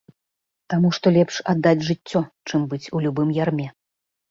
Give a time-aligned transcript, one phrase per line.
[0.73, 3.71] Таму што лепш аддаць жыццё, чым быць у любым ярме.